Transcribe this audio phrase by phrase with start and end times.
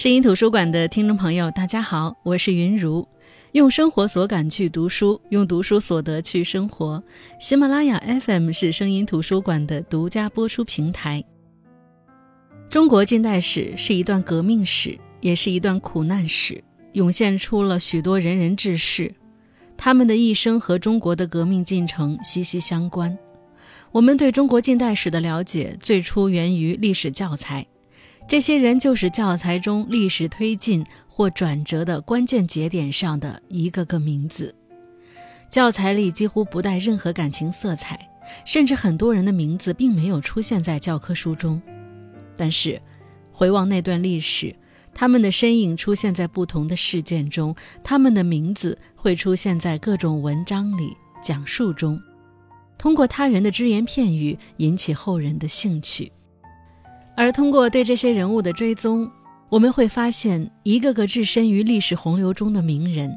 [0.00, 3.06] 声音图书馆的听众朋友，大家好，我是云如。
[3.52, 7.04] 用生活所感去读书，用读书所得去生活。
[7.38, 11.22] 喜马拉雅 FM 是声音图书馆的独家播出平台。
[12.70, 16.64] 中国近代史是一段革命史，也是一段苦难史，
[16.94, 19.14] 涌现出了许多仁人志士，
[19.76, 23.14] 他们的一生和中国的革命进程息息相关。
[23.92, 27.66] 我们对中国近代史的了解，最初源于历史教材。
[28.30, 34.54] 这些人就是教材中历史推进或转折的关键节点上的一个个名字，
[35.48, 37.98] 教材里几乎不带任何感情色彩，
[38.44, 41.60] 甚至很多人的名字并没有出现在教科书中。
[42.36, 42.80] 但是，
[43.32, 44.54] 回望那段历史，
[44.94, 52.00] 他们的身影出现在不同的事件中，他们的名字会出现在各种文章里、讲述中，
[52.78, 56.12] 通过他人的只言片语引起后人的兴趣。
[57.20, 59.06] 而通过对这些人物的追踪，
[59.50, 63.14] 我们会发现一个个置身于历史洪流中的名人，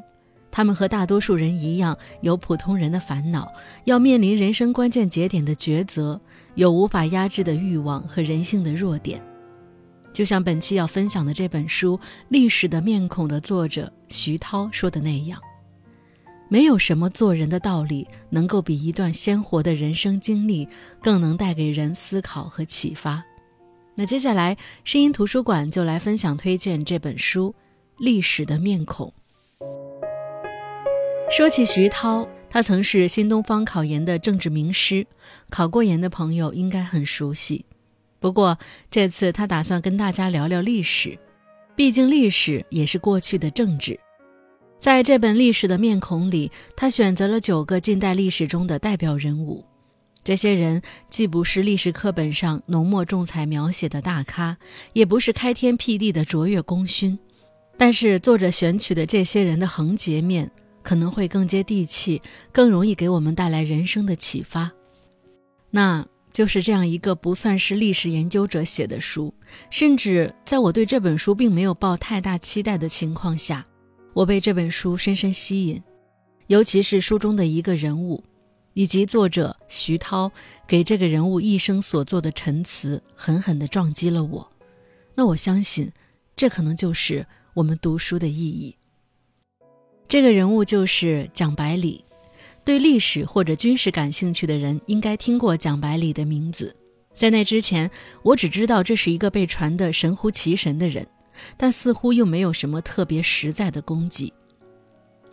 [0.52, 3.50] 他们和大多数人一样，有普通人的烦恼，
[3.86, 6.20] 要面临人生关键节点的抉择，
[6.56, 9.22] 有无法压制的欲望和人性的弱点。
[10.12, 15.40] 就像本期要分享的这本书《历史的面孔》的作者徐涛说的那样，
[16.50, 20.68] 没有什么做人的道理能够比一段鲜活的人生经历
[21.02, 23.24] 更能带给人思考和启发。
[23.96, 27.54] 那接下来，声音图书馆就来分享推荐这本书
[28.04, 29.08] 《历史的面孔》。
[31.30, 35.06] 说起徐涛，他曾是新东方考研的政治名师，
[35.50, 37.66] 考过研的朋友应该很熟悉。
[38.20, 38.58] 不过
[38.90, 41.18] 这次他打算跟大家聊聊历史，
[41.76, 44.00] 毕竟历史也是过去的政治。
[44.80, 49.64] 在这本《历史的面孔》里，他选择了九个近代历史中的代表人物。
[50.24, 54.58] 这些人既不是历史课本上浓墨重彩描写的大咖，
[54.94, 57.20] 也不是开天辟地的卓越功勋，
[57.78, 60.50] 但是作者选取的这些人的横截面
[60.82, 62.22] 可能会更接地气，
[62.52, 64.72] 更容易给我们带来人生的启发。
[65.70, 69.34] 那就是这样一个不算是历史研究者写的书，
[69.70, 73.66] 甚至在我对这本书并没有抱太大期待的情况下，
[74.14, 75.84] 我被这本书深深吸引，
[76.48, 78.24] 尤其是书中的一个人物。
[78.74, 80.32] 以及作者徐涛
[80.68, 84.52] 给这个人物一生所做的陈词，狠狠地撞击了我。
[85.16, 85.92] 那我相信，
[86.36, 88.76] 这可能就是我们读书的意义。
[90.08, 92.04] 这个人物就是蒋百里。
[92.66, 96.74] 对历史或者军事感兴趣的人，应该听过蒋百里的名字。
[97.14, 97.92] 在那之前，
[98.22, 101.06] 我只知道这是一个被传得神乎其神的人，
[101.58, 104.32] 但似乎又没有什么特别实在的功绩。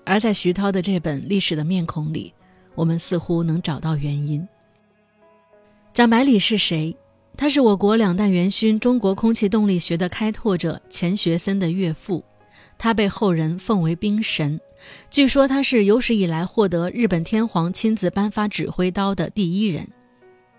[0.05, 2.35] 而在徐涛的这本《历史的面孔》里，
[2.75, 4.47] 我们似乎能找到原因。
[5.93, 6.97] 蒋百里是谁？
[7.37, 12.23] 他是我国两弹元勋、中国空气动力学的开拓者钱学森的岳父，
[12.77, 14.61] 他被后人奉为兵神。
[15.11, 19.89] 据说他是有史以来获得日本天皇亲自颁发指挥刀的第一人。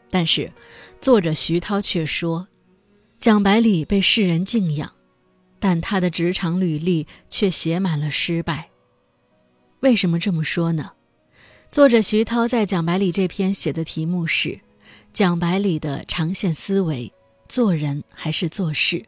[0.09, 0.51] 但是，
[0.99, 2.47] 作者徐涛却说，
[3.19, 4.91] 蒋百里被世人敬仰，
[5.59, 8.69] 但他的职场履历却写满了失败。
[9.79, 10.91] 为什么这么说呢？
[11.71, 14.59] 作者徐涛在蒋百里这篇写的题目是
[15.13, 17.09] “蒋百里的长线思维：
[17.47, 19.05] 做人还是做事”。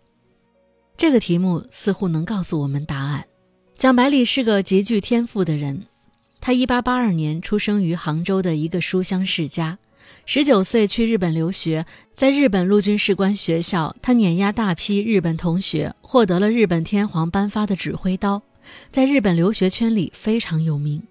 [0.96, 3.26] 这个题目似乎能告诉我们答案。
[3.78, 5.84] 蒋百里是个极具天赋的人，
[6.40, 9.78] 他1882年出生于杭州的一个书香世家
[10.26, 11.86] ，19岁去日本留学，
[12.16, 18.42] 在日本陆军士官学校，他碾压大批日本同学，获得了日本天皇颁发的指挥刀，
[18.90, 21.04] 在日本留学圈里非常有名。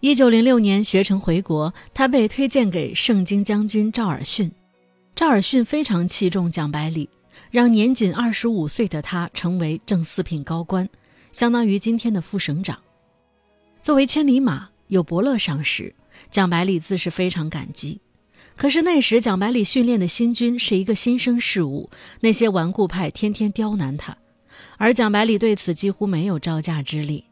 [0.00, 4.48] 一九零六年学成回国，他被推荐给盛京将军赵尔巽。
[5.16, 7.10] 赵尔巽非常器重蒋百里，
[7.50, 10.88] 让年仅二十五岁的他成为正四品高官，
[11.32, 12.78] 相当于今天的副省长。
[13.82, 15.92] 作为千里马，有伯乐赏识，
[16.30, 18.00] 蒋百里自是非常感激。
[18.54, 21.90] 可是那时蒋百里训练的新军是一个新生事物，
[22.20, 24.16] 那些顽固派天天刁难他，
[24.76, 27.24] 而蒋百里对此几乎没有招架之力。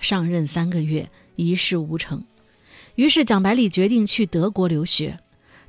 [0.00, 1.06] 上任三个月。
[1.36, 2.24] 一事无成，
[2.96, 5.18] 于是蒋百里决定去德国留学。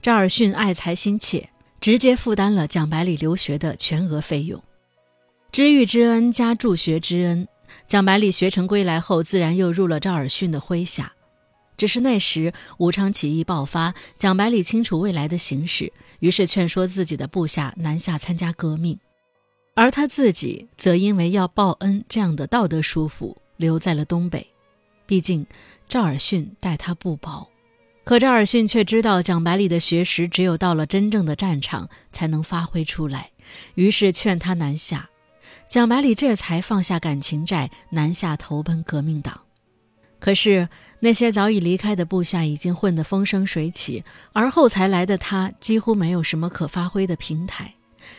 [0.01, 1.49] 赵尔巽爱才心切，
[1.81, 4.63] 直接负担了蒋百里留学的全额费用。
[5.51, 7.47] 知遇之恩加助学之恩，
[7.87, 11.13] 蒋百里学成归来后，自然又入了赵尔巽的麾下。
[11.75, 18.99] 只是那时武昌起义爆发，蒋百里清楚未来的形势，于是劝说自己的部下南下参加革命，
[19.75, 24.47] 而他自己则因为要报恩这样的道德束缚，留在了东北。
[25.07, 25.47] 毕竟，
[25.89, 27.49] 赵尔巽待他不薄，
[28.03, 33.31] 可赵尔巽却知道蒋百里的学识只有到了真正的战场才能发挥出来，
[33.75, 35.09] 于是劝他南下。
[35.67, 39.41] 蒋百里这才放下感情债，南下投奔革命党。
[40.19, 40.67] 可是
[40.99, 47.73] 那些早已离开的部下已经混得风生水起，而后才来的他几乎没有什么可发挥的平台。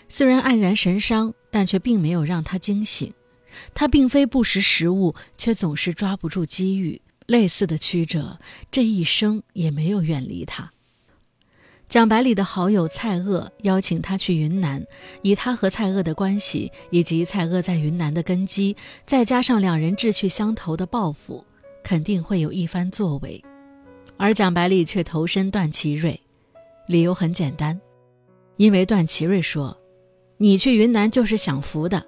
[0.09, 3.13] 虽然黯然神伤，但却并没有让他惊醒。
[3.75, 7.01] 他并非不识时务，却总是抓不住机遇。
[7.27, 8.39] 类似的曲折，
[8.71, 10.73] 这一生也没有远离他。
[11.89, 14.87] 蒋百里的好友蔡锷邀请他去云南，
[15.23, 21.45] 以他和蔡锷的关系，以及蔡锷在云南的根基，再加上两人志趣相投的抱负。
[21.85, 23.43] 肯定会有一番作为，
[24.19, 26.21] 而蒋百里却投身段祺瑞，
[26.87, 27.81] 理由很简单，
[28.57, 29.75] 因为段祺瑞说
[30.37, 32.07] ：“你去云南就是享福的，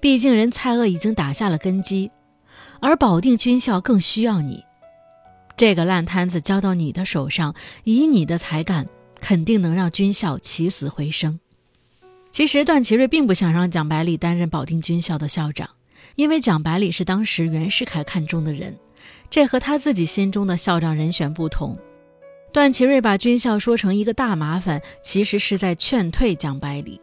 [0.00, 2.10] 毕竟人蔡锷已经打下了根基，
[2.80, 4.64] 而保定军校更需要你。
[5.56, 7.54] 这个烂摊子交到你的手上，
[7.84, 8.86] 以你的才干，
[9.20, 11.38] 肯定能让军校起死回生。”
[12.32, 15.68] 其实段祺瑞并不想让蒋百里担任保定军校的校长，
[16.14, 18.76] 因为蒋百里是当时袁世凯看中的人。
[19.28, 21.78] 这和他自己心中的校长人选不同。
[22.52, 27.00] 段祺瑞把军校说成一个大麻烦，其实是在劝退蒋百里。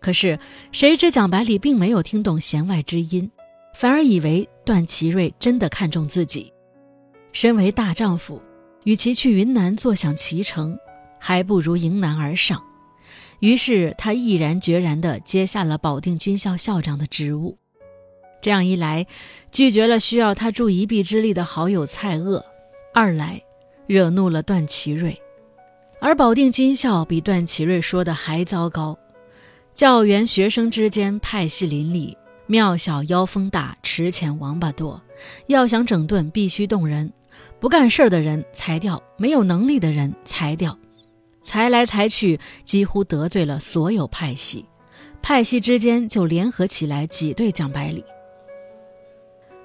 [0.00, 0.38] 可是
[0.72, 3.30] 谁知蒋百里并没有听懂弦外之音，
[3.74, 6.52] 反而以为段祺瑞真的看重自己。
[7.32, 8.40] 身为大丈夫，
[8.84, 10.78] 与其去云南坐享其成，
[11.18, 12.62] 还不如迎难而上。
[13.40, 17.56] 于是他毅然决然地接下了保定军校校长的职务。
[18.40, 19.06] 这样一来，
[19.50, 22.40] 拒绝了需要他助一臂之力的好友蔡锷；
[22.94, 23.42] 二来，
[23.86, 25.20] 惹怒了段祺瑞。
[26.00, 28.96] 而保定军校比段祺瑞说的还糟糕，
[29.78, 35.00] 教员学生之间派系林立，庙小妖风大，池浅王八多。
[35.46, 37.12] 要想整顿，必须动人，
[37.60, 40.76] 不干事的人裁掉，没有能力的人裁掉，
[41.44, 44.66] 裁来裁去，几乎得罪了所有派系，
[45.22, 48.04] 派系之间就联合起来挤兑蒋百里。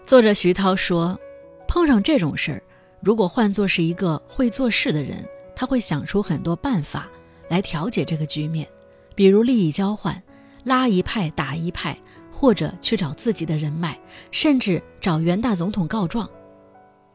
[0.05, 1.19] 作者徐涛说
[1.67, 2.61] ：“碰上这种事儿，
[3.01, 7.09] 如果换作是一个会做事的人，他会想出很多办法
[7.49, 8.67] 来调解这个局面，
[9.15, 10.21] 比如利益交换，
[10.63, 11.97] 拉一派打一派，
[12.31, 13.99] 或者去找自己的人脉，
[14.31, 16.29] 甚至找袁大总统告状。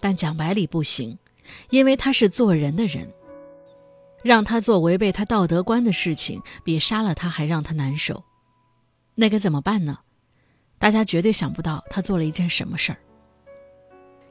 [0.01, 1.19] 但蒋百里不行，
[1.71, 3.13] 因为他是做人的人，
[4.23, 8.23] 让他做违背他道德观的事情，比杀了他还让他难受。
[9.15, 9.99] 那该怎么办呢？”
[10.81, 12.99] 大家绝对想不到他做了一件什么事儿。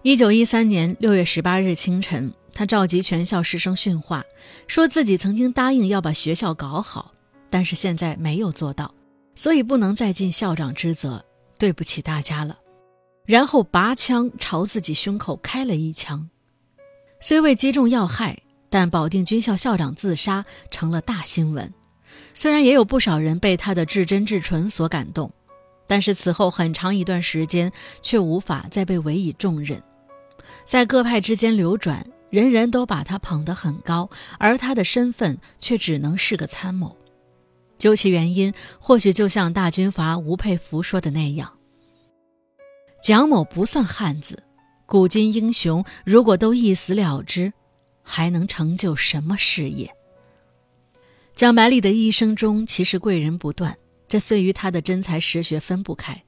[0.02, 4.24] 一九一三年六月十八日清晨，他召集全校师生训话，
[4.66, 7.12] 说自己曾经答应要把学校搞好，
[7.50, 8.94] 但是现在没有做到，
[9.36, 11.24] 所以不能再尽校长之责，
[11.58, 12.58] 对不起大家了。
[13.26, 16.30] 然后拔枪朝自己胸口开了一枪，
[17.20, 18.38] 虽未击中要害，
[18.70, 21.74] 但保定军校校长自杀成了大新闻。
[22.34, 25.32] 虽然也有不少人被他的至真至纯所感动。
[25.90, 27.72] 但是此后很长一段时间，
[28.02, 29.82] 却无法再被委以重任，
[30.66, 36.97] 在各派之间流转，人人都把他捧得很高，而他的身份却只能是个参谋。
[37.78, 41.58] 究其原因，或许就像大军阀吴佩孚说的那样
[43.04, 44.44] ：“蒋某不算汉子，
[44.86, 47.54] 古今英雄如果都一死了之，
[48.04, 49.90] 还能成就什么事业？”
[51.36, 53.78] 蒋百里的一生中，其实贵人不断。
[54.10, 56.24] 这虽与他的真才实学分不开，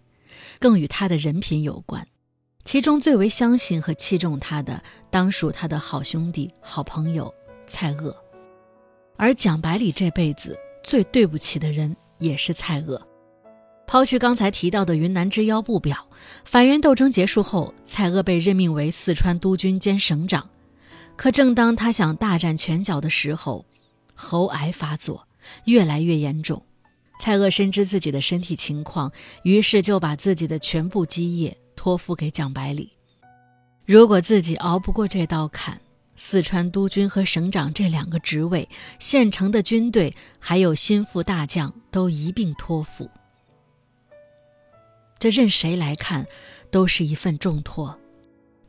[0.59, 2.05] 更与他的人品有关。
[2.65, 7.33] 其中最为相信和器重他的，当属他的好兄弟、好朋友
[7.65, 8.13] 蔡锷。
[9.15, 10.59] 而蒋百里这辈子
[10.89, 12.99] 最对不起的人，也是蔡锷。
[13.85, 16.07] 抛去刚才提到的云南之邀不表，
[16.43, 20.49] 反袁斗争结束后，蔡锷被任命为四川督军兼省长。
[21.15, 23.63] 可正当他想大展拳脚的时候，
[24.15, 25.27] 喉癌发作，
[25.65, 26.59] 越来越严重。
[27.19, 29.11] 蔡锷深知自己的身体情况，
[29.43, 32.91] 于是就把自己的全部基业托付给蒋百里。
[33.85, 35.79] 如果自己熬不过这道坎，
[36.21, 38.67] 四川督军和省长这两个职位，
[38.99, 43.09] 县城的军队还有心腹大将都一并托付。
[45.17, 46.27] 这任谁来看，
[46.69, 47.97] 都是一份重托，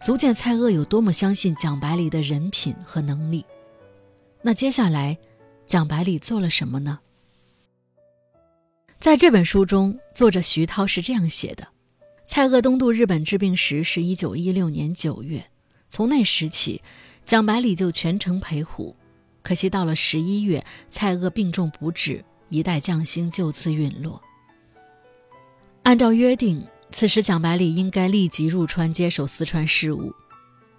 [0.00, 3.44] 足见蔡锷有多么相信蒋百里的人品和能力。
[4.42, 5.18] 那接下来，
[5.66, 7.00] 蒋百里做了什么呢？
[9.00, 11.66] 在这本书中，作者徐涛是这样写的：
[12.28, 15.50] 蔡锷东渡日本治病时是一九一六年九月，
[15.88, 16.80] 从那时起，
[17.30, 18.96] 蒋百里就全程陪护。
[19.40, 24.20] 可惜到了十一月，蔡锷病重不治，一代将星就此陨落。
[25.84, 26.60] 按照约定，
[26.90, 30.12] 此时蒋百里应该立即入川接手四川事务，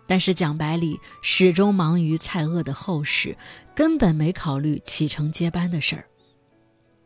[0.05, 3.37] 但是蒋百里始终忙于蔡锷的后事，
[3.73, 6.05] 根本没考虑启程接班的事儿。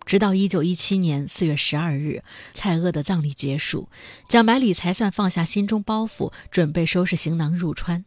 [0.08, 2.24] 直到一九一七年四月十二日，
[2.56, 3.90] 蔡锷的葬礼结束，
[4.28, 8.06] 蒋百里才算放下心中包袱，准备收拾行囊入川。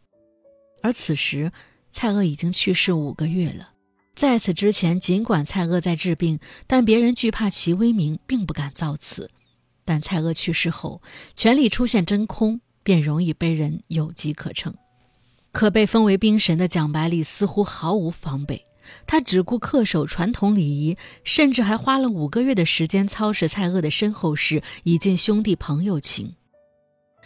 [0.81, 1.51] 而此时，
[1.91, 3.69] 蔡锷已经去世五个月了。
[4.15, 9.29] 在此之前，尽管蔡锷在治病，但别人惧怕其威名，并不敢造次。
[9.85, 11.01] 但蔡锷去世后，
[11.35, 14.73] 权力出现真空，便容易被人有机可乘。
[15.51, 18.65] 可被封为兵神的蒋百里似乎毫无防备。
[19.07, 26.35] 他只顾恪守传统礼仪，甚至还花了五个月的时间操持蔡锷的身后事，以尽兄弟朋友情。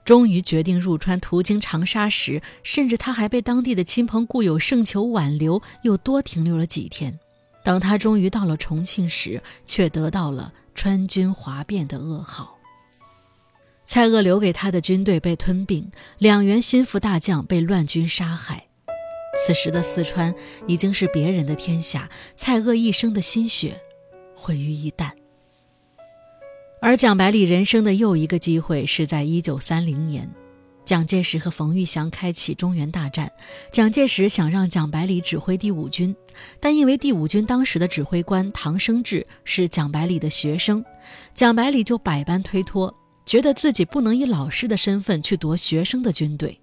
[0.06, 7.18] 终于决定入川，途经长沙时，甚至他还被当地的亲朋故友盛求挽留，又多停留了几天。
[7.64, 12.58] 等他终于到了重庆时，却得到了川军哗变的噩耗。
[13.86, 18.68] 蔡锷留给他的军队被吞并，两员心腹大将被乱军杀害。
[19.36, 20.36] 此时的四川
[20.68, 23.80] 已经是别人的天下，蔡锷一生的心血
[24.36, 25.12] 毁于一旦。
[26.84, 30.30] 而蒋百里人生的又一个机会是在一九三零年，
[30.84, 33.32] 蒋介石和冯玉祥开启中原大战。
[33.72, 36.14] 蒋介石想让蒋百里指挥第五军，
[36.60, 40.84] 但因为第五军当时的指挥官唐生智是蒋百里的学生，
[41.34, 42.94] 蒋百里就百般推脱，
[43.26, 46.60] 觉得自己不能以老师的身份去夺学生的军队。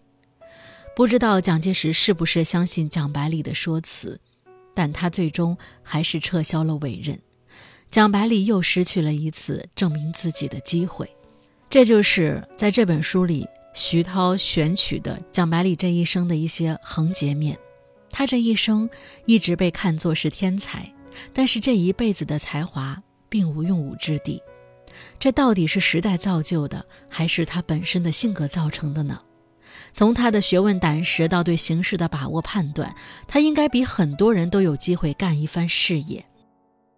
[0.95, 4.21] 不知道蒋介石是不是相信蒋百里的说辞，
[4.75, 7.19] 但他最终还是撤销了委任。
[7.91, 11.11] 蒋百里又失去了一次证明自己的机会。
[11.69, 13.45] 这就是在这本书里
[13.75, 17.59] 徐涛选取的蒋百里这一生的一些横截面。
[18.09, 18.89] 他这一生
[19.27, 20.89] 一直被看作是天才，
[21.33, 24.41] 但是这一辈子的才华并无用武之地。
[25.19, 29.21] 这到底是时代造就的，还是他本身的性格造成的呢？
[29.93, 32.95] 从他的学问胆识到对形势的把握判断，
[33.27, 36.25] 他应该比很多人都有机会干一番事业。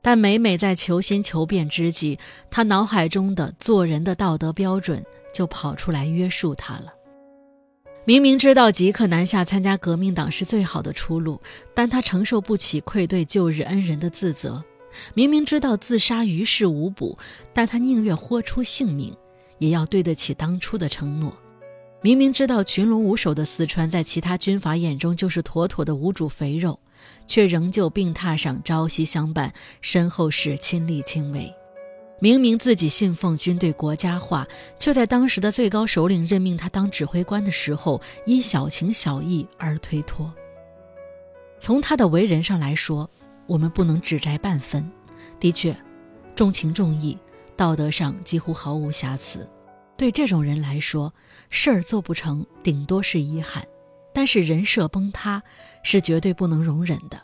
[0.03, 2.19] 但每每在求新求变之际，
[2.51, 6.93] 他脑海中的做人的道德标准就跑出来约束他了。
[8.05, 11.41] 明明知道即刻南下参加革命党是最好的出路，
[11.73, 14.61] 但他承受不起愧对旧日恩人的自责；
[15.15, 17.17] 明明知道自杀于事无补，
[17.55, 19.17] 但他宁愿豁出性命，
[19.59, 21.33] 也要对得起当初的承诺。
[22.05, 26.77] 明明知道群龙无首的四川，在其他军阀眼中就是妥妥的无主肥肉，
[27.29, 31.55] 却仍旧病榻上朝夕相伴，身后事亲力亲为。
[32.19, 40.33] 明明自己信奉军队国家化，却在当时的最高首领任命他当指挥官的时候，因小情小义而推脱。
[41.61, 43.09] 从他的为人上来说，
[43.47, 44.91] 我们不能指摘半分。
[45.39, 45.77] 的确，
[46.35, 47.17] 重情重义，
[47.57, 49.49] 道德上几乎毫无瑕疵。
[50.03, 51.15] 对这种人来说，
[51.49, 53.63] 事儿做不成，顶多是遗憾；
[54.13, 55.41] 但是人设崩塌，
[55.85, 57.23] 是绝对不能容忍的。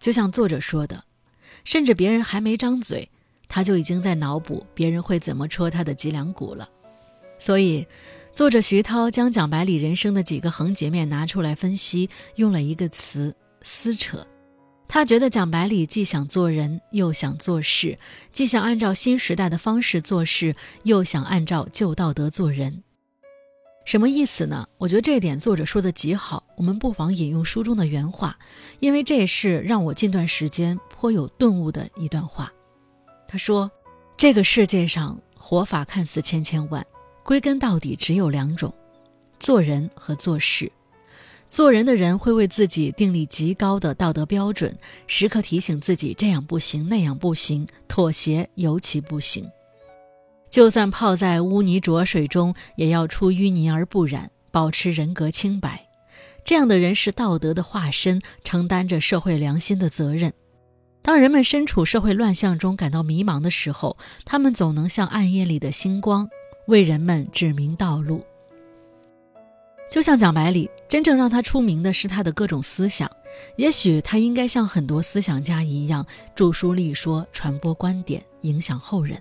[0.00, 1.04] 就像作者说的，
[1.64, 3.10] 甚至别人还没张嘴，
[3.46, 6.66] 他就已经在脑补别人会怎么戳他的脊梁骨了。
[7.38, 7.86] 所以，
[8.32, 14.26] 作者徐涛将蒋百里人生的几个横截面拿出来分析，用了一个词：撕扯。
[14.88, 17.98] 他觉得蒋百里既想做人，又想做事；
[18.32, 22.82] 既想按照新时代的方式做事，又想按照旧道德做人。
[23.84, 24.66] 什么意思呢？
[24.78, 26.42] 我觉得这点作者说的极好。
[26.56, 28.38] 我们不妨引用书中的原话，
[28.80, 32.50] 因为这也是让我近段时间颇有顿悟的一段话。
[33.26, 33.70] 他说
[34.16, 36.84] ：“这个世界上活法看似千千万，
[37.22, 38.74] 归根到底只有两种：
[39.38, 40.70] 做人和做事。”
[41.50, 44.76] 做人的人会为自己订立极高的道德标准，
[45.06, 49.44] 时刻提醒自己这样不行那样不行，妥协尤其不行。
[50.50, 55.86] 就算泡在污泥浊水中，也要出淤泥而不染，保持人格清白。
[56.44, 60.32] 这样的人是道德的化身，承担着社会良心的责任。
[61.02, 66.28] 当人们身处社会乱象中感到迷茫的时候，他们总能像暗夜里的星光，
[66.66, 68.22] 为人们指明道路。
[69.90, 73.10] 就像蒋百里，真正让他出名的是他的各种思想。
[73.56, 79.20] 也许他应该像很多思想家一样，著书立说，传播观点，影响后人。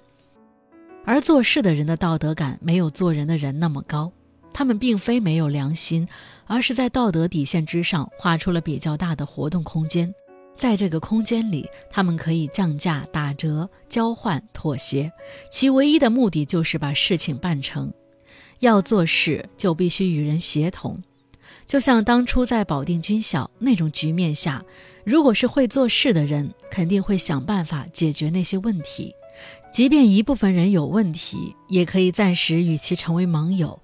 [1.06, 4.12] 而做事的人的道德感没有做人的人那么高，
[4.54, 6.08] 他们并非没有良心，
[6.46, 10.14] 而是在道德底线之上画出了比较大的活动空间。
[10.54, 15.12] 在这个空间里，他们可以降价、打折、交换、妥协，
[15.50, 17.94] 其唯一的目的就是把事情办成。
[18.60, 21.02] 要做事就必须与人协同，
[21.66, 24.64] 就像当初在保定军校那种局面下，
[25.04, 29.14] 如果是会做事的人，肯定会想办法解决那些问题。
[29.72, 33.80] 即便一部分人有问题，也可以暂时与其成为盟友。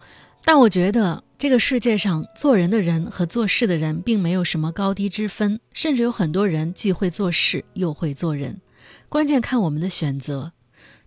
[0.45, 8.59] 但我觉得这个世界上做人的人和做事的人并没有什么高低之分，甚至有很多人既会做事又会做人。
[9.07, 10.51] 关键看我们的选择。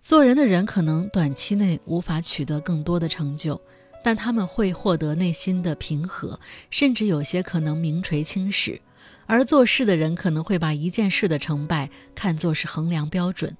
[0.07, 3.59] 做人的人可能短期内无法取得更多的成就，
[4.01, 8.79] 但他们会获得内心的平和，甚至有些可能名垂青史。
[9.25, 13.53] 而做事的人可能会把一件事的成败看作是衡量标准，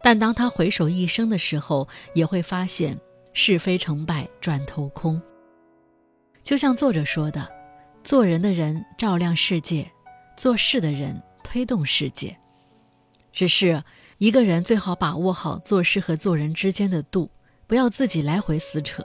[0.00, 2.98] 但当他回首一生的时候，也会发现
[3.34, 5.20] 是非成败转头空。
[6.42, 7.46] 就像作者说的
[8.02, 9.92] ：“做人的人照亮世界，
[10.38, 12.34] 做事的人推动世界。”
[13.30, 13.82] 只是
[14.18, 17.28] 一个人最好把握好做事和做人之间的度，
[17.66, 19.02] 不要自己来回撕扯，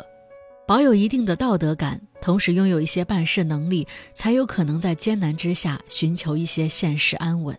[0.67, 7.57] 保有一定的道德感，同时拥有一些办事能力，才有可能在艰难之下寻求一些现实安稳。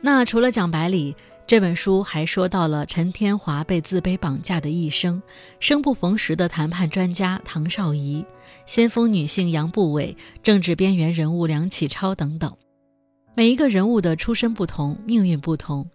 [0.00, 1.14] 那除了讲百里，
[1.46, 5.20] 这本书还说到了陈天华被自卑绑架的一生，
[5.58, 8.24] 生不逢时的谈判专家唐绍仪，
[8.66, 12.54] 先锋女性杨步伟，政治边缘人物梁启超等等。
[13.34, 15.88] 每一个人物的出身不同，命运不同。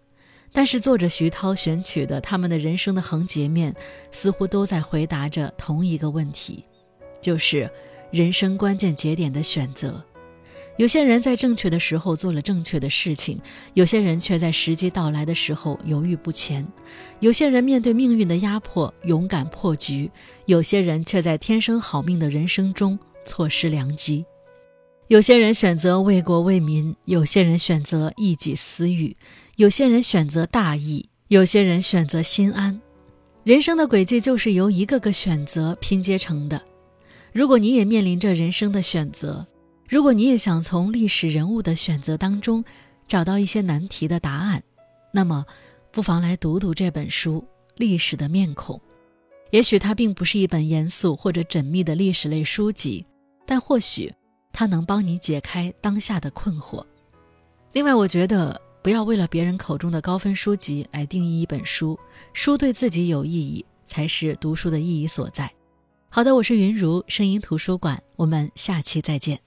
[0.56, 3.76] 但是，作者徐涛选取的他们的人生的横截面，
[4.10, 6.64] 似乎都在回答着同一个问题，
[7.20, 7.70] 就是
[8.10, 10.02] 人生关键节点的选择。
[10.78, 13.38] 有些人在正确的时候做了正确的事情，
[13.74, 16.66] 有些人却在时机到来的时候犹豫不前。
[17.20, 20.10] 有些人面对命运的压迫勇敢破局，
[20.46, 24.24] 有些人却在天生好命的人生中错失良机。
[25.08, 29.14] 有些人选择为国为民，有些人选择一己私欲。
[29.56, 32.78] 有些人选择大义，有些人选择心安。
[33.42, 36.60] 人生的轨迹就是由一个个选择拼接成的。
[37.32, 39.46] 如果你也面临着人生的选择，
[39.88, 42.62] 如果你也想从历史人物的选择当中
[43.08, 44.62] 找到一些难题的答案，
[45.10, 45.42] 那么
[45.90, 47.40] 不妨来读读这本书
[47.76, 48.76] 《历史的面孔》。
[49.52, 53.02] 也许它并不是一本严肃或者缜密的历史类书籍，
[53.46, 54.12] 但或许
[54.52, 56.84] 它能帮你解开当下的困惑。
[57.72, 58.60] 另外，我觉得。
[58.86, 61.98] 不要为了别人口中的高分书籍来定义一本书，
[62.32, 65.52] 书对自己有意义才是读书的意义所在。
[66.08, 69.40] 好的，我是云如声音图书馆，我们下期再见。